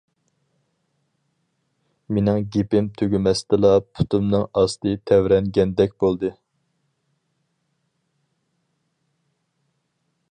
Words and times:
مىنىڭ 2.17 2.39
گېپىم 2.55 2.87
تۈگىمەستىلا 3.01 3.71
پۇتۇمنىڭ 3.99 4.47
ئاستى 4.61 4.95
تەۋرەنگەندەك 5.11 5.95
بولدى. 6.05 6.35